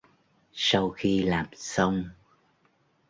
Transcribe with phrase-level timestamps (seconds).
[0.53, 2.05] Sau khi làm xong